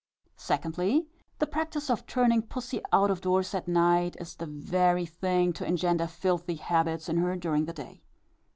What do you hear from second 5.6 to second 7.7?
engender filthy habits in her during